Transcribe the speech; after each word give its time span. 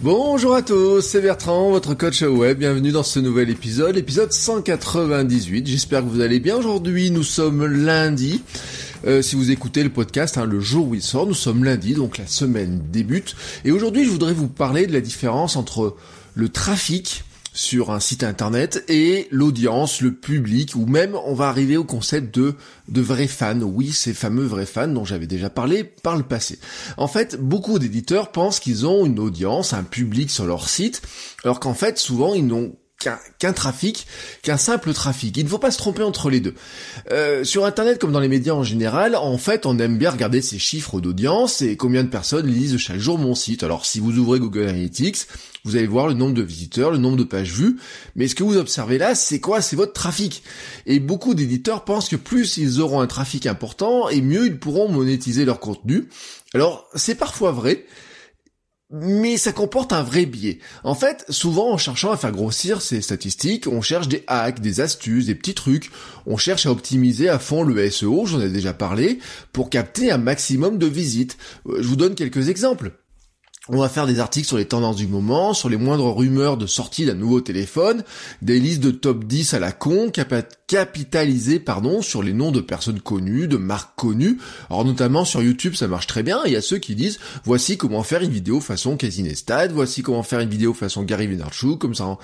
Bonjour 0.00 0.54
à 0.56 0.62
tous, 0.62 1.00
c'est 1.00 1.20
Bertrand, 1.20 1.70
votre 1.70 1.94
coach 1.94 2.22
web. 2.22 2.58
Bienvenue 2.58 2.90
dans 2.90 3.04
ce 3.04 3.20
nouvel 3.20 3.50
épisode, 3.50 3.96
épisode 3.96 4.32
198. 4.32 5.64
J'espère 5.66 6.00
que 6.00 6.08
vous 6.08 6.20
allez 6.20 6.40
bien. 6.40 6.56
Aujourd'hui, 6.56 7.12
nous 7.12 7.22
sommes 7.22 7.64
lundi. 7.66 8.42
Euh, 9.06 9.22
si 9.22 9.36
vous 9.36 9.52
écoutez 9.52 9.84
le 9.84 9.90
podcast, 9.90 10.38
hein, 10.38 10.44
le 10.44 10.58
jour 10.58 10.88
où 10.88 10.94
il 10.96 11.02
sort, 11.02 11.26
nous 11.28 11.34
sommes 11.34 11.62
lundi, 11.62 11.94
donc 11.94 12.18
la 12.18 12.26
semaine 12.26 12.82
débute. 12.90 13.36
Et 13.64 13.70
aujourd'hui, 13.70 14.04
je 14.04 14.10
voudrais 14.10 14.32
vous 14.32 14.48
parler 14.48 14.88
de 14.88 14.92
la 14.92 15.00
différence 15.00 15.54
entre 15.54 15.94
le 16.34 16.48
trafic 16.48 17.22
sur 17.52 17.90
un 17.90 18.00
site 18.00 18.24
internet 18.24 18.84
et 18.88 19.28
l'audience, 19.30 20.00
le 20.00 20.12
public, 20.12 20.74
ou 20.74 20.86
même 20.86 21.14
on 21.24 21.34
va 21.34 21.48
arriver 21.48 21.76
au 21.76 21.84
concept 21.84 22.34
de, 22.34 22.54
de 22.88 23.00
vrais 23.00 23.26
fans. 23.26 23.60
Oui, 23.60 23.92
ces 23.92 24.14
fameux 24.14 24.44
vrais 24.44 24.66
fans 24.66 24.88
dont 24.88 25.04
j'avais 25.04 25.26
déjà 25.26 25.50
parlé 25.50 25.84
par 25.84 26.16
le 26.16 26.22
passé. 26.22 26.58
En 26.96 27.08
fait, 27.08 27.36
beaucoup 27.40 27.78
d'éditeurs 27.78 28.32
pensent 28.32 28.60
qu'ils 28.60 28.86
ont 28.86 29.04
une 29.04 29.18
audience, 29.18 29.72
un 29.72 29.84
public 29.84 30.30
sur 30.30 30.46
leur 30.46 30.68
site, 30.68 31.02
alors 31.44 31.60
qu'en 31.60 31.74
fait, 31.74 31.98
souvent, 31.98 32.34
ils 32.34 32.46
n'ont 32.46 32.74
qu'un 33.38 33.52
trafic, 33.52 34.06
qu'un 34.42 34.56
simple 34.56 34.92
trafic. 34.92 35.36
Il 35.36 35.44
ne 35.44 35.48
faut 35.48 35.58
pas 35.58 35.70
se 35.70 35.78
tromper 35.78 36.02
entre 36.02 36.30
les 36.30 36.40
deux. 36.40 36.54
Euh, 37.10 37.44
sur 37.44 37.64
Internet, 37.64 37.98
comme 37.98 38.12
dans 38.12 38.20
les 38.20 38.28
médias 38.28 38.54
en 38.54 38.62
général, 38.62 39.16
en 39.16 39.38
fait, 39.38 39.66
on 39.66 39.78
aime 39.78 39.98
bien 39.98 40.10
regarder 40.10 40.42
ces 40.42 40.58
chiffres 40.58 41.00
d'audience 41.00 41.62
et 41.62 41.76
combien 41.76 42.04
de 42.04 42.08
personnes 42.08 42.46
lisent 42.46 42.76
chaque 42.76 42.98
jour 42.98 43.18
mon 43.18 43.34
site. 43.34 43.62
Alors, 43.62 43.86
si 43.86 44.00
vous 44.00 44.18
ouvrez 44.18 44.38
Google 44.38 44.68
Analytics, 44.68 45.26
vous 45.64 45.76
allez 45.76 45.86
voir 45.86 46.08
le 46.08 46.14
nombre 46.14 46.34
de 46.34 46.42
visiteurs, 46.42 46.90
le 46.90 46.98
nombre 46.98 47.16
de 47.16 47.24
pages 47.24 47.52
vues, 47.52 47.78
mais 48.16 48.26
ce 48.26 48.34
que 48.34 48.42
vous 48.42 48.56
observez 48.56 48.98
là, 48.98 49.14
c'est 49.14 49.40
quoi? 49.40 49.60
C'est 49.60 49.76
votre 49.76 49.92
trafic. 49.92 50.42
Et 50.86 50.98
beaucoup 50.98 51.34
d'éditeurs 51.34 51.84
pensent 51.84 52.08
que 52.08 52.16
plus 52.16 52.56
ils 52.56 52.80
auront 52.80 53.00
un 53.00 53.06
trafic 53.06 53.46
important, 53.46 54.08
et 54.08 54.20
mieux 54.20 54.46
ils 54.46 54.58
pourront 54.58 54.88
monétiser 54.88 55.44
leur 55.44 55.60
contenu. 55.60 56.08
Alors, 56.54 56.88
c'est 56.94 57.14
parfois 57.14 57.52
vrai, 57.52 57.86
mais 58.92 59.38
ça 59.38 59.52
comporte 59.52 59.92
un 59.92 60.02
vrai 60.02 60.26
biais. 60.26 60.58
En 60.84 60.94
fait, 60.94 61.24
souvent 61.30 61.72
en 61.72 61.78
cherchant 61.78 62.12
à 62.12 62.16
faire 62.16 62.30
grossir 62.30 62.82
ces 62.82 63.00
statistiques, 63.00 63.66
on 63.66 63.80
cherche 63.80 64.06
des 64.06 64.22
hacks, 64.26 64.60
des 64.60 64.80
astuces, 64.80 65.26
des 65.26 65.34
petits 65.34 65.54
trucs, 65.54 65.90
on 66.26 66.36
cherche 66.36 66.66
à 66.66 66.70
optimiser 66.70 67.28
à 67.28 67.38
fond 67.38 67.62
le 67.62 67.90
SEO, 67.90 68.26
j'en 68.26 68.40
ai 68.40 68.50
déjà 68.50 68.74
parlé, 68.74 69.18
pour 69.52 69.70
capter 69.70 70.12
un 70.12 70.18
maximum 70.18 70.78
de 70.78 70.86
visites. 70.86 71.38
Euh, 71.66 71.78
je 71.80 71.88
vous 71.88 71.96
donne 71.96 72.14
quelques 72.14 72.48
exemples. 72.48 72.92
On 73.68 73.78
va 73.78 73.88
faire 73.88 74.08
des 74.08 74.18
articles 74.18 74.48
sur 74.48 74.56
les 74.56 74.64
tendances 74.64 74.96
du 74.96 75.06
moment, 75.06 75.54
sur 75.54 75.68
les 75.68 75.76
moindres 75.76 76.12
rumeurs 76.12 76.56
de 76.56 76.66
sortie 76.66 77.06
d'un 77.06 77.14
nouveau 77.14 77.40
téléphone, 77.40 78.02
des 78.42 78.58
listes 78.58 78.80
de 78.80 78.90
top 78.90 79.22
10 79.22 79.54
à 79.54 79.60
la 79.60 79.70
con, 79.70 80.10
capitalisées 80.66 81.60
pardon, 81.60 82.02
sur 82.02 82.24
les 82.24 82.32
noms 82.32 82.50
de 82.50 82.60
personnes 82.60 82.98
connues, 82.98 83.46
de 83.46 83.56
marques 83.56 83.94
connues. 83.94 84.38
Alors 84.68 84.84
notamment 84.84 85.24
sur 85.24 85.42
YouTube 85.42 85.76
ça 85.76 85.86
marche 85.86 86.08
très 86.08 86.24
bien, 86.24 86.40
il 86.44 86.50
y 86.50 86.56
a 86.56 86.60
ceux 86.60 86.78
qui 86.78 86.96
disent 86.96 87.20
voici 87.44 87.76
comment 87.76 88.02
faire 88.02 88.22
une 88.22 88.32
vidéo 88.32 88.58
façon 88.58 88.96
Casey 88.96 89.22
Neistat, 89.22 89.68
voici 89.68 90.02
comment 90.02 90.24
faire 90.24 90.40
une 90.40 90.50
vidéo 90.50 90.74
façon 90.74 91.04
Gary 91.04 91.28
Vaynerchuk, 91.28 91.78
comme 91.78 91.94
ça. 91.94 92.18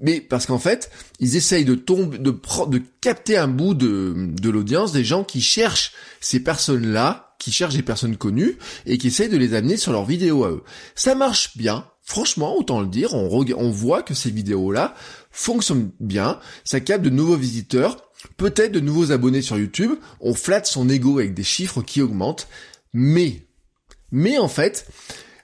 Mais 0.00 0.20
parce 0.20 0.46
qu'en 0.46 0.60
fait, 0.60 0.92
ils 1.18 1.34
essayent 1.34 1.64
de 1.64 1.74
tomber, 1.74 2.18
de, 2.18 2.30
de 2.68 2.82
capter 3.00 3.36
un 3.36 3.48
bout 3.48 3.74
de 3.74 4.48
l'audience 4.48 4.92
des 4.92 5.02
gens 5.02 5.24
qui 5.24 5.40
cherchent 5.40 5.92
ces 6.20 6.38
personnes-là 6.38 7.33
qui 7.44 7.52
cherchent 7.52 7.76
des 7.76 7.82
personnes 7.82 8.16
connues 8.16 8.56
et 8.86 8.96
qui 8.96 9.08
essayent 9.08 9.28
de 9.28 9.36
les 9.36 9.52
amener 9.52 9.76
sur 9.76 9.92
leurs 9.92 10.06
vidéos 10.06 10.44
à 10.44 10.50
eux. 10.50 10.64
Ça 10.94 11.14
marche 11.14 11.58
bien, 11.58 11.84
franchement, 12.00 12.56
autant 12.56 12.80
le 12.80 12.86
dire, 12.86 13.12
on, 13.12 13.70
voit 13.70 14.02
que 14.02 14.14
ces 14.14 14.30
vidéos-là 14.30 14.94
fonctionnent 15.30 15.90
bien, 16.00 16.40
ça 16.64 16.80
capte 16.80 17.04
de 17.04 17.10
nouveaux 17.10 17.36
visiteurs, 17.36 18.10
peut-être 18.38 18.72
de 18.72 18.80
nouveaux 18.80 19.12
abonnés 19.12 19.42
sur 19.42 19.58
YouTube, 19.58 19.92
on 20.20 20.32
flatte 20.32 20.66
son 20.66 20.88
ego 20.88 21.18
avec 21.18 21.34
des 21.34 21.42
chiffres 21.42 21.82
qui 21.82 22.00
augmentent, 22.00 22.48
mais, 22.94 23.46
mais 24.10 24.38
en 24.38 24.48
fait, 24.48 24.88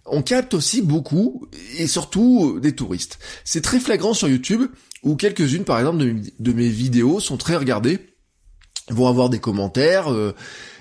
on 0.07 0.23
capte 0.23 0.55
aussi 0.55 0.81
beaucoup, 0.81 1.49
et 1.77 1.87
surtout 1.87 2.61
des 2.61 2.75
touristes. 2.75 3.19
C'est 3.45 3.61
très 3.61 3.79
flagrant 3.79 4.15
sur 4.15 4.31
YouTube, 4.31 4.71
où 5.03 5.17
quelques-unes, 5.17 5.65
par 5.65 5.79
exemple, 5.79 6.03
de, 6.39 6.53
mes 6.55 6.71
vidéos 6.71 7.21
sont 7.21 7.37
très 7.37 7.57
regardées, 7.57 7.99
vont 8.89 9.07
avoir 9.07 9.29
des 9.29 9.39
commentaires, 9.39 10.11
euh, 10.11 10.35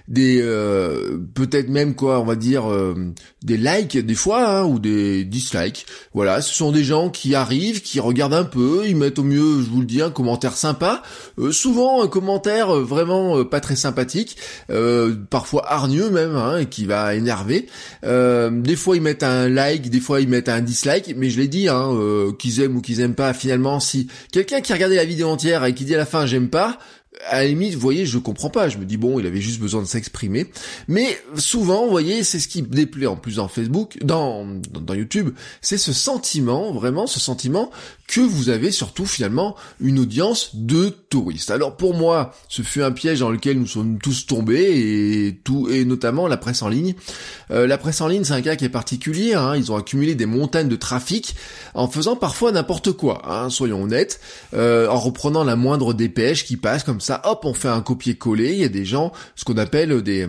des 0.10 0.42
euh, 0.42 1.20
peut-être 1.36 1.70
même 1.70 1.94
quoi 1.94 2.20
on 2.20 2.26
va 2.26 2.36
dire 2.36 2.70
euh, 2.70 2.96
des 3.44 3.58
likes 3.58 3.96
des 3.98 4.16
fois 4.16 4.50
hein, 4.50 4.64
ou 4.66 4.80
des 4.80 5.24
dislikes. 5.24 5.86
Voilà 6.14 6.42
ce 6.42 6.54
sont 6.54 6.72
des 6.72 6.84
gens 6.84 7.10
qui 7.10 7.36
arrivent 7.36 7.82
qui 7.82 8.00
regardent 8.00 8.34
un 8.34 8.44
peu 8.44 8.84
ils 8.88 8.96
mettent 8.96 9.20
au 9.20 9.24
mieux 9.24 9.62
je 9.62 9.70
vous 9.70 9.82
le 9.82 9.86
dis 9.86 10.02
un 10.02 10.10
commentaire 10.10 10.58
sympa. 10.58 11.04
Euh, 11.38 11.52
souvent 11.52 12.04
un 12.04 12.08
commentaire 12.08 12.74
vraiment 12.74 13.46
pas 13.46 13.60
très 13.60 13.76
sympathique 13.76 14.38
parfois 15.30 15.72
hargneux 15.72 16.10
même 16.10 16.36
hein, 16.36 16.66
qui 16.66 16.86
va 16.86 17.14
énerver. 17.14 17.68
Des 18.04 18.76
fois 18.76 18.96
ils 18.96 19.02
mettent 19.02 19.24
un 19.24 19.48
like 19.48 19.92
des 19.92 20.00
fois 20.00 20.22
ils 20.22 20.28
mettent 20.28 20.50
un 20.50 20.62
dislike 20.62 21.14
mais 21.16 21.30
je 21.30 21.40
l'ai 21.40 21.48
dit 21.48 21.70
hein, 21.70 21.96
qu'ils 22.40 22.62
aiment 22.62 22.78
ou 22.78 22.82
qu'ils 22.82 23.02
aiment 23.02 23.16
pas 23.16 23.34
finalement 23.34 23.80
si 23.80 24.08
quelqu'un 24.32 24.62
qui 24.62 24.72
a 24.72 24.76
regardé 24.76 24.96
la 24.96 25.06
vidéo 25.06 25.30
entière 25.30 25.64
et 25.66 25.76
qui 25.76 25.86
dit 25.86 25.94
à 25.94 26.00
la 26.00 26.08
fin 26.08 26.26
j'aime 26.26 26.50
pas 26.50 26.80
à 27.28 27.42
la 27.42 27.48
limite, 27.48 27.74
vous 27.74 27.80
voyez, 27.80 28.06
je 28.06 28.18
comprends 28.18 28.50
pas. 28.50 28.70
Je 28.70 28.78
me 28.78 28.86
dis 28.86 28.98
bon, 28.98 29.20
il 29.20 29.26
avait 29.26 29.42
juste 29.42 29.60
besoin 29.60 29.82
de 29.82 29.88
s'exprimer. 29.88 30.48
Mais 30.88 31.22
souvent, 31.36 31.84
vous 31.84 31.92
voyez, 31.92 32.24
c'est 32.24 32.40
ce 32.40 32.48
qui 32.48 32.62
déplaît 32.62 33.08
en 33.08 33.16
plus 33.16 33.36
dans 33.36 33.48
Facebook, 33.48 33.98
dans, 34.04 34.48
dans, 34.72 34.94
YouTube, 34.94 35.32
c'est 35.62 35.78
ce 35.78 35.94
sentiment, 35.94 36.72
vraiment 36.72 37.08
ce 37.08 37.20
sentiment 37.20 37.72
que 38.08 38.22
vous 38.22 38.50
avez 38.50 38.72
surtout 38.72 39.06
finalement 39.06 39.56
une 39.80 40.00
audience 40.00 40.56
de 40.56 40.90
touristes. 40.90 41.52
Alors 41.52 41.78
pour 41.78 41.94
moi, 41.94 42.34
ce 42.48 42.62
fut 42.62 42.82
un 42.82 42.92
piège 42.92 43.20
dans 43.20 43.30
lequel 43.30 43.60
nous 43.60 43.68
sommes 43.68 44.00
tous 44.00 44.26
tombés 44.26 45.28
et 45.28 45.40
tout, 45.44 45.70
et 45.70 45.86
notamment 45.86 46.28
la 46.28 46.38
presse 46.38 46.62
en 46.62 46.70
ligne. 46.70 46.96
Euh, 47.52 47.68
la 47.68 47.78
presse 47.78 48.02
en 48.02 48.08
ligne, 48.08 48.24
c'est 48.24 48.34
un 48.34 48.42
cas 48.42 48.56
qui 48.56 48.66
est 48.66 48.70
particulier. 48.70 49.36
Hein. 49.36 49.56
Ils 49.56 49.72
ont 49.72 49.76
accumulé 49.76 50.16
des 50.16 50.26
montagnes 50.26 50.70
de 50.70 50.76
trafic 50.76 51.36
en 51.76 51.88
faisant 51.88 52.16
parfois 52.16 52.52
n'importe 52.52 52.94
quoi. 52.94 53.22
Hein, 53.30 53.50
soyons 53.50 53.84
honnêtes, 53.84 54.20
euh, 54.54 54.88
en 54.88 55.00
reprenant 55.00 55.44
la 55.44 55.56
moindre 55.56 55.94
dépêche 55.94 56.46
qui 56.46 56.58
passe 56.58 56.84
comme 56.84 57.02
ça. 57.02 57.09
Hop, 57.10 57.46
on 57.46 57.54
fait 57.54 57.68
un 57.68 57.82
copier-coller. 57.82 58.54
Il 58.54 58.60
y 58.60 58.64
a 58.64 58.70
des 58.70 58.86
gens, 58.86 59.12
ce 59.36 59.46
qu'on 59.46 59.58
appelle 59.58 60.02
des, 60.02 60.28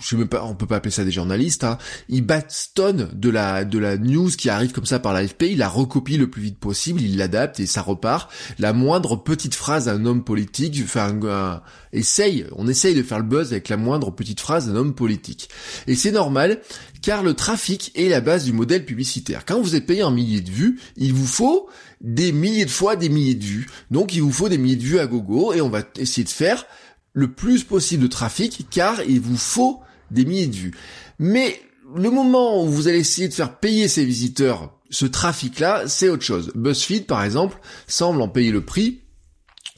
je 0.00 0.08
sais 0.08 0.16
même 0.16 0.28
pas, 0.28 0.44
on 0.44 0.54
peut 0.54 0.66
pas 0.66 0.76
appeler 0.76 0.90
ça 0.90 1.04
des 1.04 1.10
journalistes. 1.10 1.64
Hein. 1.64 1.78
Ils 2.08 2.24
bastonnent 2.24 3.08
de 3.12 3.30
la 3.30 3.64
de 3.64 3.78
la 3.78 3.96
news 3.96 4.30
qui 4.30 4.48
arrive 4.50 4.72
comme 4.72 4.86
ça 4.86 4.98
par 4.98 5.12
l'AFP. 5.12 5.42
Ils 5.42 5.58
la 5.58 5.68
recopient 5.68 6.18
le 6.18 6.30
plus 6.30 6.42
vite 6.42 6.58
possible, 6.58 7.00
il 7.00 7.16
l'adapte 7.16 7.60
et 7.60 7.66
ça 7.66 7.82
repart. 7.82 8.30
La 8.58 8.72
moindre 8.72 9.16
petite 9.16 9.54
phrase 9.54 9.86
d'un 9.86 10.04
homme 10.04 10.24
politique, 10.24 10.80
enfin, 10.82 11.60
essaye, 11.92 12.46
on 12.56 12.68
essaye 12.68 12.94
de 12.94 13.02
faire 13.02 13.18
le 13.18 13.24
buzz 13.24 13.52
avec 13.52 13.68
la 13.68 13.76
moindre 13.76 14.10
petite 14.10 14.40
phrase 14.40 14.68
d'un 14.68 14.76
homme 14.76 14.94
politique. 14.94 15.48
Et 15.86 15.94
c'est 15.94 16.12
normal, 16.12 16.60
car 17.02 17.22
le 17.22 17.34
trafic 17.34 17.92
est 17.94 18.08
la 18.08 18.20
base 18.20 18.44
du 18.44 18.52
modèle 18.52 18.84
publicitaire. 18.84 19.44
Quand 19.44 19.60
vous 19.60 19.74
êtes 19.74 19.86
payé 19.86 20.02
en 20.02 20.10
milliers 20.10 20.40
de 20.40 20.50
vues, 20.50 20.80
il 20.96 21.12
vous 21.12 21.26
faut 21.26 21.68
des 22.00 22.32
milliers 22.32 22.64
de 22.64 22.70
fois 22.70 22.96
des 22.96 23.08
milliers 23.08 23.34
de 23.34 23.44
vues. 23.44 23.66
Donc 23.90 24.14
il 24.14 24.22
vous 24.22 24.32
faut 24.32 24.48
des 24.48 24.58
milliers 24.58 24.76
de 24.76 24.82
vues 24.82 24.98
à 24.98 25.06
gogo 25.06 25.52
et 25.52 25.60
on 25.60 25.68
va 25.68 25.82
essayer 25.96 26.24
de 26.24 26.28
faire 26.28 26.66
le 27.12 27.32
plus 27.32 27.64
possible 27.64 28.04
de 28.04 28.08
trafic 28.08 28.66
car 28.70 29.02
il 29.02 29.20
vous 29.20 29.36
faut 29.36 29.80
des 30.10 30.24
milliers 30.24 30.46
de 30.46 30.56
vues. 30.56 30.74
Mais 31.18 31.60
le 31.96 32.10
moment 32.10 32.62
où 32.64 32.68
vous 32.68 32.88
allez 32.88 33.00
essayer 33.00 33.28
de 33.28 33.34
faire 33.34 33.58
payer 33.58 33.88
ces 33.88 34.04
visiteurs 34.04 34.78
ce 34.90 35.06
trafic-là, 35.06 35.84
c'est 35.86 36.08
autre 36.08 36.24
chose. 36.24 36.52
BuzzFeed, 36.54 37.06
par 37.06 37.22
exemple, 37.22 37.58
semble 37.86 38.22
en 38.22 38.28
payer 38.28 38.50
le 38.50 38.64
prix. 38.64 39.02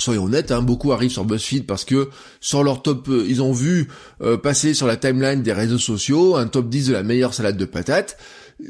Soyons 0.00 0.24
honnêtes, 0.24 0.50
hein, 0.50 0.62
beaucoup 0.62 0.92
arrivent 0.92 1.10
sur 1.10 1.24
BuzzFeed 1.24 1.66
parce 1.66 1.84
que 1.84 2.08
sur 2.40 2.64
leur 2.64 2.82
top, 2.82 3.08
euh, 3.08 3.26
ils 3.28 3.42
ont 3.42 3.52
vu 3.52 3.88
euh, 4.22 4.38
passer 4.38 4.72
sur 4.72 4.86
la 4.86 4.96
timeline 4.96 5.42
des 5.42 5.52
réseaux 5.52 5.78
sociaux 5.78 6.36
un 6.36 6.46
top 6.46 6.70
10 6.70 6.88
de 6.88 6.92
la 6.94 7.02
meilleure 7.02 7.34
salade 7.34 7.58
de 7.58 7.64
patates. 7.66 8.16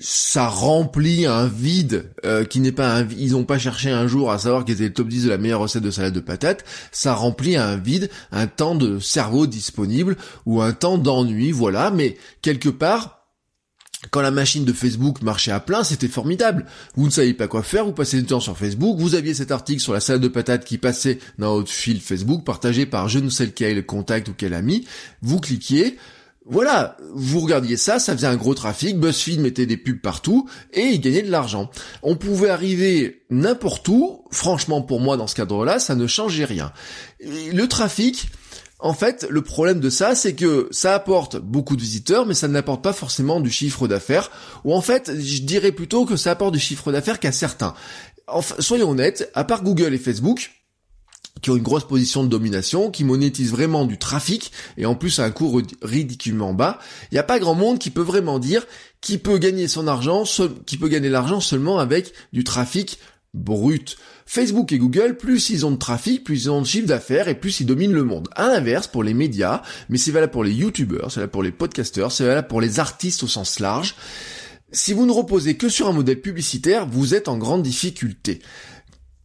Ça 0.00 0.48
remplit 0.48 1.26
un 1.26 1.46
vide 1.46 2.10
euh, 2.24 2.44
qui 2.44 2.60
n'est 2.60 2.72
pas 2.72 2.96
un 2.96 3.08
ils 3.16 3.32
n'ont 3.32 3.44
pas 3.44 3.58
cherché 3.58 3.90
un 3.90 4.06
jour 4.06 4.30
à 4.30 4.38
savoir 4.38 4.64
qu'ils 4.64 4.74
étaient 4.74 4.84
le 4.84 4.92
top 4.92 5.08
10 5.08 5.24
de 5.24 5.30
la 5.30 5.38
meilleure 5.38 5.60
recette 5.60 5.82
de 5.82 5.90
salade 5.90 6.12
de 6.12 6.20
patates, 6.20 6.64
ça 6.90 7.14
remplit 7.14 7.56
un 7.56 7.76
vide, 7.76 8.10
un 8.32 8.46
temps 8.46 8.74
de 8.74 8.98
cerveau 8.98 9.46
disponible 9.46 10.16
ou 10.46 10.62
un 10.62 10.72
temps 10.72 10.98
d'ennui, 10.98 11.52
voilà, 11.52 11.90
mais 11.90 12.16
quelque 12.42 12.68
part 12.68 13.19
quand 14.11 14.23
la 14.23 14.31
machine 14.31 14.64
de 14.64 14.73
Facebook 14.73 15.20
marchait 15.23 15.50
à 15.50 15.61
plein, 15.61 15.85
c'était 15.85 16.08
formidable. 16.08 16.64
Vous 16.97 17.05
ne 17.05 17.11
saviez 17.11 17.35
pas 17.35 17.49
quoi 17.49 17.62
faire, 17.62 17.85
vous 17.85 17.93
passez 17.93 18.19
du 18.19 18.26
temps 18.26 18.41
sur 18.41 18.56
Facebook, 18.56 18.99
vous 18.99 19.14
aviez 19.14 19.35
cet 19.35 19.50
article 19.50 19.81
sur 19.81 19.93
la 19.93 20.00
salade 20.00 20.23
de 20.23 20.29
patates 20.29 20.64
qui 20.64 20.79
passait 20.79 21.19
dans 21.38 21.56
votre 21.56 21.70
fil 21.70 22.00
Facebook, 22.00 22.44
partagé 22.44 22.87
par 22.87 23.08
je 23.08 23.19
ne 23.19 23.29
sais 23.29 23.47
lequel 23.47 23.85
contact 23.85 24.29
ou 24.29 24.35
quel 24.37 24.55
ami, 24.55 24.87
vous 25.20 25.38
cliquiez, 25.38 25.99
voilà, 26.47 26.97
vous 27.14 27.41
regardiez 27.41 27.76
ça, 27.76 27.99
ça 27.99 28.14
faisait 28.14 28.26
un 28.26 28.37
gros 28.37 28.55
trafic, 28.55 28.99
BuzzFeed 28.99 29.41
mettait 29.41 29.67
des 29.67 29.76
pubs 29.76 30.00
partout 30.00 30.49
et 30.73 30.87
il 30.87 31.00
gagnait 31.00 31.23
de 31.23 31.31
l'argent. 31.31 31.70
On 32.02 32.17
pouvait 32.17 32.49
arriver 32.49 33.23
n'importe 33.29 33.87
où, 33.88 34.25
franchement 34.31 34.81
pour 34.81 35.00
moi 35.00 35.19
dans 35.19 35.26
ce 35.26 35.35
cadre-là, 35.35 35.79
ça 35.79 35.94
ne 35.94 36.06
changeait 36.06 36.47
rien. 36.47 36.73
le 37.20 37.67
trafic, 37.67 38.31
en 38.82 38.94
fait, 38.94 39.26
le 39.28 39.42
problème 39.42 39.80
de 39.80 39.90
ça, 39.90 40.14
c'est 40.14 40.34
que 40.34 40.68
ça 40.70 40.94
apporte 40.94 41.36
beaucoup 41.36 41.76
de 41.76 41.82
visiteurs, 41.82 42.26
mais 42.26 42.34
ça 42.34 42.48
n'apporte 42.48 42.82
pas 42.82 42.92
forcément 42.92 43.40
du 43.40 43.50
chiffre 43.50 43.86
d'affaires. 43.88 44.30
Ou 44.64 44.74
en 44.74 44.80
fait, 44.80 45.12
je 45.18 45.42
dirais 45.42 45.72
plutôt 45.72 46.06
que 46.06 46.16
ça 46.16 46.30
apporte 46.32 46.54
du 46.54 46.60
chiffre 46.60 46.90
d'affaires 46.90 47.20
qu'à 47.20 47.32
certains. 47.32 47.74
Soyons 48.58 48.90
honnêtes, 48.90 49.30
à 49.34 49.44
part 49.44 49.62
Google 49.62 49.92
et 49.92 49.98
Facebook, 49.98 50.52
qui 51.42 51.50
ont 51.50 51.56
une 51.56 51.62
grosse 51.62 51.86
position 51.86 52.22
de 52.22 52.28
domination, 52.28 52.90
qui 52.90 53.04
monétisent 53.04 53.50
vraiment 53.50 53.84
du 53.84 53.98
trafic, 53.98 54.52
et 54.76 54.86
en 54.86 54.94
plus 54.94 55.18
à 55.20 55.24
un 55.24 55.30
coût 55.30 55.62
ridiculement 55.82 56.54
bas, 56.54 56.78
il 57.10 57.14
n'y 57.14 57.18
a 57.18 57.24
pas 57.24 57.38
grand 57.38 57.54
monde 57.54 57.78
qui 57.78 57.90
peut 57.90 58.02
vraiment 58.02 58.38
dire 58.38 58.66
qui 59.00 59.16
peut 59.16 59.38
gagner 59.38 59.66
son 59.66 59.86
argent, 59.88 60.24
qui 60.66 60.76
peut 60.76 60.88
gagner 60.88 61.08
l'argent 61.08 61.40
seulement 61.40 61.78
avec 61.78 62.12
du 62.32 62.44
trafic 62.44 62.98
brut. 63.34 63.96
Facebook 64.26 64.72
et 64.72 64.78
Google, 64.78 65.16
plus 65.16 65.50
ils 65.50 65.66
ont 65.66 65.70
de 65.70 65.76
trafic, 65.76 66.24
plus 66.24 66.44
ils 66.44 66.50
ont 66.50 66.62
de 66.62 66.66
chiffre 66.66 66.86
d'affaires 66.86 67.28
et 67.28 67.34
plus 67.34 67.60
ils 67.60 67.66
dominent 67.66 67.92
le 67.92 68.04
monde. 68.04 68.28
À 68.34 68.48
l'inverse, 68.48 68.86
pour 68.86 69.02
les 69.02 69.14
médias, 69.14 69.62
mais 69.88 69.98
c'est 69.98 70.10
valable 70.10 70.32
pour 70.32 70.44
les 70.44 70.52
youtubeurs, 70.52 71.10
c'est 71.10 71.20
valable 71.20 71.32
pour 71.32 71.42
les 71.42 71.52
podcasteurs, 71.52 72.12
c'est 72.12 72.24
valable 72.24 72.48
pour 72.48 72.60
les 72.60 72.80
artistes 72.80 73.22
au 73.22 73.28
sens 73.28 73.60
large. 73.60 73.94
Si 74.72 74.92
vous 74.92 75.06
ne 75.06 75.12
reposez 75.12 75.56
que 75.56 75.68
sur 75.68 75.88
un 75.88 75.92
modèle 75.92 76.20
publicitaire, 76.20 76.86
vous 76.86 77.14
êtes 77.14 77.28
en 77.28 77.38
grande 77.38 77.62
difficulté. 77.62 78.40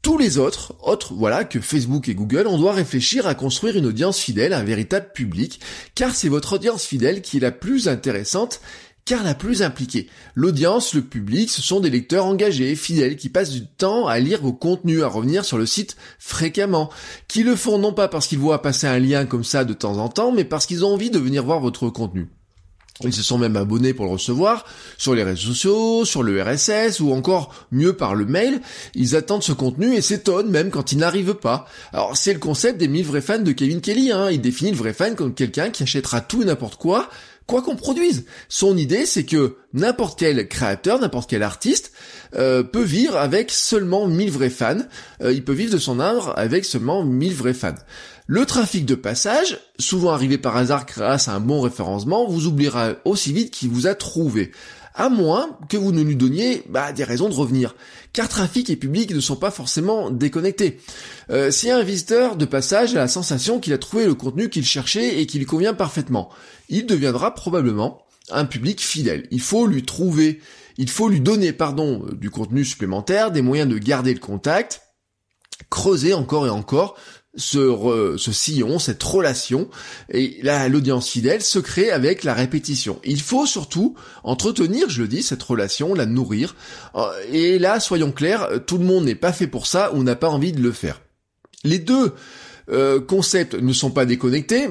Tous 0.02 0.18
les 0.18 0.38
autres, 0.38 0.76
autres, 0.84 1.14
voilà, 1.16 1.44
que 1.44 1.60
Facebook 1.60 2.10
et 2.10 2.16
Google, 2.16 2.46
on 2.48 2.60
doit 2.60 2.74
réfléchir 2.74 3.26
à 3.26 3.34
construire 3.34 3.76
une 3.76 3.88
audience 3.88 4.20
fidèle, 4.20 4.54
un 4.54 4.64
véritable 4.64 5.12
public, 5.14 5.60
car 5.96 6.14
c'est 6.14 6.30
votre 6.30 6.54
audience 6.54 6.86
fidèle 6.86 7.22
qui 7.24 7.38
est 7.38 7.40
la 7.40 7.52
plus 7.52 7.88
intéressante 7.88 8.62
car 9.06 9.24
la 9.24 9.36
plus 9.36 9.62
impliquée. 9.62 10.10
L'audience, 10.34 10.96
le 10.96 11.04
public, 11.04 11.52
ce 11.52 11.62
sont 11.62 11.80
des 11.80 11.92
lecteurs 11.92 12.26
engagés, 12.26 12.76
fidèles, 12.76 13.18
qui 13.18 13.30
passent 13.30 13.52
du 13.52 13.68
temps 13.68 14.08
à 14.08 14.18
lire 14.18 14.42
vos 14.42 14.52
contenus, 14.52 15.04
à 15.04 15.08
revenir 15.08 15.46
sur 15.46 15.60
le 15.60 15.68
site 15.68 15.96
fréquemment, 16.18 16.90
qui 17.28 17.44
le 17.44 17.56
font 17.56 17.78
non 17.78 17.94
pas 17.94 18.08
parce 18.08 18.26
qu'ils 18.26 18.40
voient 18.40 18.64
passer 18.64 18.88
un 18.88 18.98
lien 18.98 19.26
comme 19.28 19.44
ça 19.44 19.64
de 19.64 19.74
temps 19.74 19.98
en 19.98 20.10
temps, 20.10 20.32
mais 20.32 20.44
parce 20.44 20.66
qu'ils 20.66 20.84
ont 20.84 20.94
envie 20.94 21.12
de 21.12 21.20
venir 21.20 21.46
voir 21.46 21.60
votre 21.60 21.88
contenu. 21.90 22.30
Ils 23.04 23.14
se 23.14 23.24
sont 23.24 23.38
même 23.38 23.58
abonnés 23.58 23.94
pour 23.94 24.06
le 24.06 24.12
recevoir 24.12 24.64
sur 24.98 25.14
les 25.14 25.24
réseaux 25.24 25.50
sociaux, 25.50 26.06
sur 26.06 26.24
le 26.24 26.42
RSS 26.42 27.02
ou 27.02 27.12
encore 27.12 27.54
mieux 27.70 27.94
par 27.94 28.16
le 28.16 28.26
mail. 28.26 28.62
Ils 28.96 29.18
attendent 29.18 29.44
ce 29.44 29.52
contenu 29.52 29.94
et 29.94 30.02
s'étonnent 30.02 30.50
même 30.50 30.70
quand 30.70 30.94
il 30.94 31.00
n'arrive 31.00 31.34
pas. 31.34 31.68
Alors 31.92 32.16
c'est 32.16 32.32
le 32.32 32.40
concept 32.40 32.80
des 32.80 32.88
1000 32.88 33.06
vrais 33.06 33.22
fans 33.22 33.40
de 33.40 33.52
Kevin 33.52 33.82
Kelly. 33.82 34.14
Hein. 34.14 34.30
Il 34.32 34.40
définit 34.40 34.72
le 34.72 34.78
vrai 34.78 34.94
fan 34.94 35.16
comme 35.16 35.34
quelqu'un 35.34 35.72
qui 35.72 35.84
achètera 35.84 36.22
tout 36.22 36.42
et 36.42 36.46
n'importe 36.46 36.78
quoi 36.78 37.10
quoi 37.48 37.62
qu'on 37.62 37.76
produise. 37.76 38.26
Son 38.50 38.78
idée, 38.78 39.06
c'est 39.06 39.26
que 39.26 39.58
n'importe 39.74 40.20
quel 40.20 40.48
créateur, 40.48 41.00
n'importe 41.00 41.30
quel 41.30 41.44
artiste 41.44 41.92
euh, 42.36 42.64
peut 42.64 42.84
vivre 42.84 43.18
avec 43.18 43.52
seulement 43.52 44.08
1000 44.08 44.32
vrais 44.32 44.50
fans. 44.50 44.78
Euh, 45.22 45.32
il 45.32 45.44
peut 45.44 45.54
vivre 45.54 45.74
de 45.74 45.78
son 45.78 46.00
œuvre 46.00 46.34
avec 46.38 46.66
seulement 46.66 47.04
1000 47.04 47.34
vrais 47.34 47.54
fans. 47.54 47.76
Le 48.28 48.46
trafic 48.46 48.86
de 48.86 48.96
passage, 48.96 49.60
souvent 49.78 50.12
arrivé 50.12 50.40
par 50.40 50.58
hasard 50.58 50.88
grâce 50.88 51.28
à 51.28 51.34
un 51.34 51.40
bon 51.40 51.62
référencement, 51.62 52.28
vous 52.28 52.48
oubliera 52.48 52.94
aussi 53.06 53.32
vite 53.32 53.52
qu'il 53.52 53.70
vous 53.70 53.86
a 53.86 53.94
trouvé 53.94 54.52
à 54.96 55.10
moins 55.10 55.58
que 55.70 55.78
vous 55.78 55.92
ne 55.92 56.02
lui 56.02 56.16
donniez 56.16 56.64
bah, 56.70 56.94
des 56.94 57.04
raisons 57.04 57.30
de 57.30 57.34
revenir. 57.34 57.76
Car 58.14 58.30
trafic 58.30 58.70
et 58.70 58.78
public 58.78 59.12
ne 59.14 59.20
sont 59.20 59.36
pas 59.36 59.52
forcément 59.52 60.10
déconnectés. 60.10 60.80
Euh, 61.30 61.52
si 61.52 61.70
un 61.70 61.84
visiteur 61.84 62.38
de 62.38 62.46
passage 62.46 62.96
a 62.96 63.00
la 63.00 63.08
sensation 63.08 63.60
qu'il 63.60 63.74
a 63.74 63.78
trouvé 63.78 64.06
le 64.06 64.16
contenu 64.16 64.50
qu'il 64.50 64.66
cherchait 64.66 65.20
et 65.20 65.26
qu'il 65.26 65.40
lui 65.40 65.46
convient 65.46 65.74
parfaitement, 65.74 66.30
il 66.70 66.86
deviendra 66.86 67.36
probablement 67.36 68.06
un 68.32 68.46
public 68.46 68.82
fidèle. 68.82 69.28
Il 69.32 69.42
faut 69.42 69.68
lui 69.68 69.84
trouver, 69.84 70.40
il 70.78 70.90
faut 70.90 71.10
lui 71.10 71.20
donner, 71.20 71.52
pardon, 71.52 72.06
du 72.14 72.30
contenu 72.30 72.64
supplémentaire, 72.64 73.32
des 73.32 73.42
moyens 73.42 73.70
de 73.70 73.78
garder 73.78 74.14
le 74.14 74.20
contact, 74.20 74.82
creuser 75.70 76.14
encore 76.14 76.48
et 76.48 76.50
encore 76.50 76.96
ce, 77.38 78.16
ce 78.18 78.32
sillon, 78.32 78.80
cette 78.80 79.04
relation, 79.04 79.70
et 80.10 80.40
là 80.42 80.68
l'audience 80.70 81.10
fidèle 81.10 81.42
se 81.42 81.60
crée 81.60 81.92
avec 81.92 82.24
la 82.24 82.34
répétition. 82.34 83.00
Il 83.04 83.22
faut 83.22 83.46
surtout 83.46 83.96
entretenir, 84.24 84.90
je 84.90 85.02
le 85.02 85.08
dis, 85.08 85.24
cette 85.24 85.44
relation, 85.44 85.94
la 85.94 86.06
nourrir. 86.06 86.56
Euh, 86.96 87.12
et 87.32 87.60
là, 87.60 87.80
soyons 87.80 88.12
clairs, 88.12 88.48
tout 88.66 88.78
le 88.78 88.86
monde 88.86 89.06
n'est 89.06 89.16
pas 89.16 89.34
fait 89.34 89.48
pour 89.48 89.68
ça 89.68 89.94
ou 89.94 90.04
n'a 90.04 90.16
pas 90.16 90.30
envie 90.30 90.52
de 90.52 90.62
le 90.62 90.72
faire. 90.72 91.02
Les 91.64 91.80
deux 91.80 92.14
euh, 92.70 93.00
concepts 93.00 93.56
ne 93.56 93.74
sont 93.74 93.92
pas 93.92 94.06
déconnectés, 94.06 94.70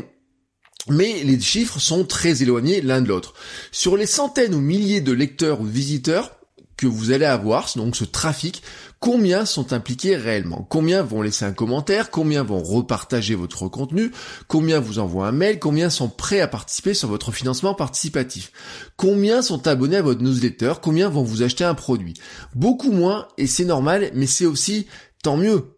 mais 0.88 1.22
les 1.24 1.40
chiffres 1.40 1.80
sont 1.80 2.04
très 2.04 2.42
éloignés 2.42 2.80
l'un 2.80 3.00
de 3.00 3.08
l'autre. 3.08 3.34
Sur 3.72 3.96
les 3.96 4.06
centaines 4.06 4.54
ou 4.54 4.60
milliers 4.60 5.00
de 5.00 5.12
lecteurs 5.12 5.60
ou 5.60 5.64
visiteurs 5.64 6.32
que 6.76 6.86
vous 6.86 7.12
allez 7.12 7.24
avoir, 7.24 7.68
donc 7.76 7.96
ce 7.96 8.04
trafic, 8.04 8.62
combien 9.00 9.44
sont 9.44 9.72
impliqués 9.72 10.16
réellement? 10.16 10.66
Combien 10.68 11.02
vont 11.02 11.22
laisser 11.22 11.44
un 11.44 11.52
commentaire? 11.52 12.10
Combien 12.10 12.42
vont 12.42 12.62
repartager 12.62 13.34
votre 13.34 13.68
contenu? 13.68 14.10
Combien 14.48 14.80
vous 14.80 14.98
envoient 14.98 15.28
un 15.28 15.32
mail? 15.32 15.58
Combien 15.58 15.90
sont 15.90 16.08
prêts 16.08 16.40
à 16.40 16.48
participer 16.48 16.94
sur 16.94 17.08
votre 17.08 17.32
financement 17.32 17.74
participatif? 17.74 18.52
Combien 18.96 19.42
sont 19.42 19.66
abonnés 19.66 19.96
à 19.96 20.02
votre 20.02 20.22
newsletter? 20.22 20.74
Combien 20.82 21.08
vont 21.08 21.22
vous 21.22 21.42
acheter 21.42 21.64
un 21.64 21.74
produit? 21.74 22.14
Beaucoup 22.54 22.92
moins, 22.92 23.28
et 23.38 23.46
c'est 23.46 23.64
normal, 23.64 24.10
mais 24.14 24.26
c'est 24.26 24.46
aussi 24.46 24.86
tant 25.22 25.36
mieux 25.36 25.73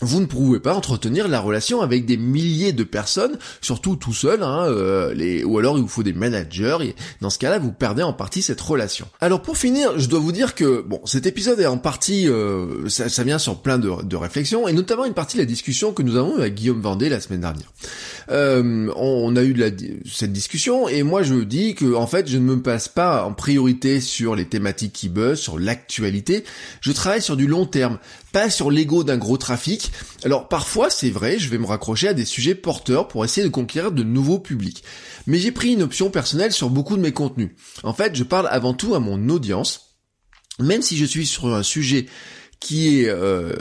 vous 0.00 0.20
ne 0.20 0.26
pouvez 0.26 0.58
pas 0.58 0.74
entretenir 0.74 1.28
la 1.28 1.40
relation 1.40 1.80
avec 1.80 2.06
des 2.06 2.16
milliers 2.16 2.72
de 2.72 2.82
personnes, 2.82 3.38
surtout 3.60 3.94
tout 3.94 4.12
seul, 4.12 4.42
hein, 4.42 4.64
euh, 4.66 5.14
les... 5.14 5.44
ou 5.44 5.58
alors 5.58 5.76
il 5.78 5.82
vous 5.82 5.88
faut 5.88 6.02
des 6.02 6.12
managers, 6.12 6.78
et 6.82 6.96
dans 7.20 7.30
ce 7.30 7.38
cas-là, 7.38 7.58
vous 7.58 7.72
perdez 7.72 8.02
en 8.02 8.12
partie 8.12 8.42
cette 8.42 8.60
relation. 8.60 9.06
Alors 9.20 9.42
pour 9.42 9.56
finir, 9.56 9.98
je 9.98 10.08
dois 10.08 10.18
vous 10.18 10.32
dire 10.32 10.54
que, 10.54 10.82
bon, 10.82 11.00
cet 11.04 11.26
épisode 11.26 11.60
est 11.60 11.66
en 11.66 11.78
partie, 11.78 12.28
euh, 12.28 12.88
ça, 12.88 13.22
vient 13.22 13.38
sur 13.38 13.60
plein 13.62 13.78
de, 13.78 14.16
réflexions, 14.16 14.66
et 14.66 14.72
notamment 14.72 15.04
une 15.04 15.14
partie 15.14 15.36
de 15.36 15.42
la 15.42 15.46
discussion 15.46 15.92
que 15.92 16.02
nous 16.02 16.16
avons 16.16 16.36
avec 16.36 16.54
Guillaume 16.54 16.80
Vendée 16.80 17.08
la 17.08 17.20
semaine 17.20 17.40
dernière. 17.40 17.72
Euh, 18.30 18.90
on, 18.96 19.36
a 19.36 19.42
eu 19.42 19.52
de 19.52 19.60
la, 19.60 19.70
cette 20.10 20.32
discussion, 20.32 20.88
et 20.88 21.02
moi 21.02 21.22
je 21.22 21.34
dis 21.34 21.74
que, 21.74 21.94
en 21.94 22.06
fait, 22.06 22.28
je 22.28 22.38
ne 22.38 22.42
me 22.42 22.60
passe 22.60 22.88
pas 22.88 23.24
en 23.24 23.32
priorité 23.32 24.00
sur 24.00 24.34
les 24.34 24.46
thématiques 24.46 24.92
qui 24.92 25.08
buzzent, 25.08 25.40
sur 25.40 25.58
l'actualité, 25.58 26.44
je 26.80 26.92
travaille 26.92 27.22
sur 27.22 27.36
du 27.36 27.46
long 27.46 27.66
terme, 27.66 27.98
pas 28.32 28.50
sur 28.50 28.70
l'ego 28.70 29.04
d'un 29.04 29.18
gros 29.18 29.36
trafic, 29.36 29.81
alors 30.24 30.48
parfois 30.48 30.90
c'est 30.90 31.10
vrai, 31.10 31.38
je 31.38 31.48
vais 31.48 31.58
me 31.58 31.66
raccrocher 31.66 32.08
à 32.08 32.14
des 32.14 32.24
sujets 32.24 32.54
porteurs 32.54 33.08
pour 33.08 33.24
essayer 33.24 33.46
de 33.46 33.52
conquérir 33.52 33.92
de 33.92 34.02
nouveaux 34.02 34.38
publics. 34.38 34.84
Mais 35.26 35.38
j'ai 35.38 35.52
pris 35.52 35.72
une 35.72 35.82
option 35.82 36.10
personnelle 36.10 36.52
sur 36.52 36.70
beaucoup 36.70 36.96
de 36.96 37.02
mes 37.02 37.12
contenus. 37.12 37.50
En 37.82 37.92
fait, 37.92 38.14
je 38.14 38.24
parle 38.24 38.48
avant 38.50 38.74
tout 38.74 38.94
à 38.94 39.00
mon 39.00 39.28
audience, 39.28 39.96
même 40.58 40.82
si 40.82 40.96
je 40.96 41.04
suis 41.04 41.26
sur 41.26 41.54
un 41.54 41.62
sujet 41.62 42.06
qui 42.62 43.00
est 43.00 43.08
euh, 43.08 43.52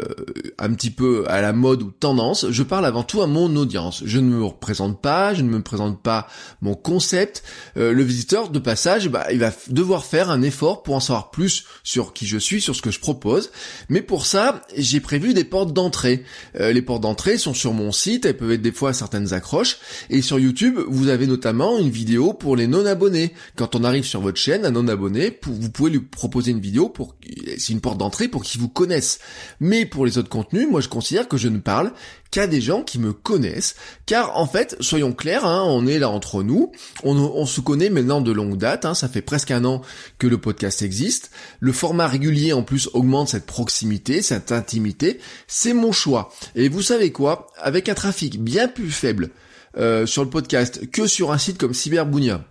un 0.60 0.72
petit 0.74 0.92
peu 0.92 1.26
à 1.28 1.42
la 1.42 1.54
mode 1.54 1.82
ou 1.82 1.90
tendance, 1.90 2.46
je 2.52 2.62
parle 2.62 2.86
avant 2.86 3.02
tout 3.02 3.24
à 3.24 3.28
mon 3.28 3.56
audience. 3.56 4.04
Je 4.06 4.20
ne 4.20 4.30
me 4.30 4.46
représente 4.46 5.02
pas, 5.02 5.34
je 5.34 5.42
ne 5.42 5.50
me 5.50 5.62
présente 5.64 6.00
pas 6.00 6.28
mon 6.62 6.76
concept. 6.76 7.42
Euh, 7.78 7.94
le 7.94 8.04
visiteur 8.04 8.50
de 8.50 8.60
passage, 8.60 9.10
bah, 9.10 9.26
il 9.32 9.40
va 9.40 9.52
devoir 9.70 10.06
faire 10.06 10.30
un 10.30 10.44
effort 10.44 10.84
pour 10.84 10.94
en 10.94 11.00
savoir 11.00 11.32
plus 11.32 11.66
sur 11.84 12.14
qui 12.14 12.28
je 12.28 12.38
suis, 12.38 12.62
sur 12.62 12.76
ce 12.76 12.84
que 12.84 12.92
je 12.92 13.00
propose. 13.00 13.50
Mais 13.90 14.04
pour 14.04 14.28
ça, 14.28 14.62
j'ai 14.78 15.00
prévu 15.00 15.34
des 15.34 15.46
portes 15.46 15.74
d'entrée. 15.74 16.24
Euh, 16.60 16.72
les 16.72 16.84
portes 16.84 17.02
d'entrée 17.02 17.40
sont 17.40 17.56
sur 17.56 17.74
mon 17.74 17.92
site, 17.92 18.26
elles 18.26 18.38
peuvent 18.38 18.52
être 18.52 18.62
des 18.62 18.72
fois 18.72 18.94
certaines 18.94 19.34
accroches. 19.34 19.80
Et 20.12 20.22
sur 20.22 20.38
YouTube, 20.38 20.80
vous 20.88 21.08
avez 21.08 21.26
notamment 21.26 21.80
une 21.80 21.90
vidéo 21.90 22.34
pour 22.34 22.56
les 22.56 22.68
non-abonnés. 22.68 23.34
Quand 23.56 23.76
on 23.76 23.84
arrive 23.84 24.06
sur 24.06 24.22
votre 24.22 24.38
chaîne, 24.38 24.64
un 24.64 24.72
non-abonné, 24.72 25.40
vous 25.44 25.72
pouvez 25.72 25.90
lui 25.90 26.02
proposer 26.02 26.52
une 26.52 26.62
vidéo 26.62 26.88
pour, 26.88 27.16
c'est 27.58 27.74
une 27.74 27.82
porte 27.82 27.98
d'entrée 27.98 28.28
pour 28.28 28.44
qu'il 28.44 28.62
vous 28.62 28.70
connaisse 28.70 29.20
mais 29.60 29.86
pour 29.86 30.06
les 30.06 30.18
autres 30.18 30.30
contenus, 30.30 30.68
moi 30.70 30.82
je 30.82 30.90
considère 30.90 31.28
que 31.28 31.38
je 31.38 31.48
ne 31.48 31.60
parle 31.60 31.92
qu'à 32.32 32.48
des 32.48 32.62
gens 32.62 32.82
qui 32.82 32.98
me 32.98 33.12
connaissent, 33.12 33.76
car 34.06 34.38
en 34.38 34.48
fait, 34.48 34.78
soyons 34.80 35.12
clairs, 35.12 35.46
hein, 35.46 35.64
on 35.68 35.86
est 35.86 36.00
là 36.00 36.10
entre 36.10 36.44
nous, 36.44 36.72
on, 37.04 37.46
se 37.46 37.60
connaît 37.60 37.90
maintenant 37.90 38.22
de 38.22 38.32
longue 38.32 38.58
date, 38.58 38.86
hein, 38.86 38.94
ça 38.94 39.10
fait 39.10 39.22
presque 39.22 39.52
un 39.52 39.66
an 39.66 39.82
que 40.18 40.28
le 40.28 40.38
podcast 40.38 40.82
existe, 40.82 41.32
le 41.60 41.74
format 41.74 42.08
régulier 42.08 42.54
en 42.54 42.64
plus 42.64 42.90
augmente 42.94 43.30
cette 43.30 43.46
proximité, 43.46 44.22
cette 44.22 44.54
intimité, 44.54 45.20
c'est 45.48 45.74
mon 45.74 45.92
choix. 45.92 46.32
Et 46.56 46.70
vous 46.70 46.82
savez 46.82 47.12
quoi? 47.12 47.48
Avec 47.58 47.90
un 47.90 47.94
trafic 47.96 48.42
bien 48.42 48.70
plus 48.70 48.92
faible 48.92 49.32
euh, 49.78 50.06
sur 50.06 50.24
le 50.24 50.30
podcast 50.30 50.90
que 50.90 51.08
sur 51.08 51.34
un 51.34 51.38
site 51.38 51.58
comme 51.58 51.74
Cyberbounia, 51.74 52.46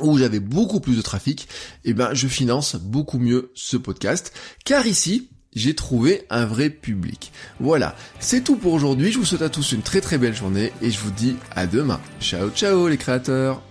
où 0.00 0.18
j'avais 0.18 0.40
beaucoup 0.40 0.80
plus 0.80 0.96
de 0.96 1.02
trafic, 1.02 1.48
eh 1.84 1.94
ben 1.94 2.14
je 2.14 2.28
finance 2.28 2.76
beaucoup 2.76 3.18
mieux 3.18 3.52
ce 3.54 3.76
podcast, 3.76 4.32
car 4.64 4.86
ici, 4.86 5.30
j'ai 5.54 5.74
trouvé 5.74 6.26
un 6.30 6.44
vrai 6.44 6.68
public. 6.68 7.32
Voilà, 7.60 7.94
c'est 8.18 8.42
tout 8.42 8.56
pour 8.56 8.72
aujourd'hui, 8.72 9.12
je 9.12 9.18
vous 9.18 9.24
souhaite 9.24 9.42
à 9.42 9.48
tous 9.48 9.72
une 9.72 9.82
très 9.82 10.00
très 10.00 10.18
belle 10.18 10.34
journée 10.34 10.72
et 10.82 10.90
je 10.90 10.98
vous 10.98 11.12
dis 11.12 11.36
à 11.54 11.66
demain. 11.66 12.00
Ciao 12.20 12.50
ciao 12.50 12.88
les 12.88 12.96
créateurs 12.96 13.62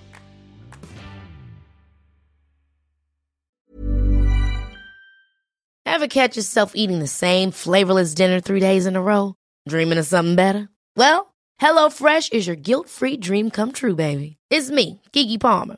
Ever 5.86 6.08
catch 6.08 6.36
yourself 6.36 6.72
eating 6.76 7.00
the 7.00 7.08
same 7.08 7.52
flavorless 7.52 8.16
dinner 8.16 8.42
three 8.42 8.60
days 8.60 8.88
in 8.88 8.96
a 8.96 9.02
row? 9.02 9.36
Dreaming 9.70 10.00
of 10.00 10.08
something 10.08 10.36
better? 10.36 10.68
Well, 10.98 11.34
HelloFresh 11.62 12.34
is 12.34 12.48
your 12.48 12.56
guilt-free 12.56 13.18
dream 13.18 13.52
come 13.52 13.72
true, 13.72 13.96
baby. 13.96 14.38
It's 14.50 14.72
me, 14.72 15.02
Kiki 15.12 15.38
Palmer. 15.38 15.78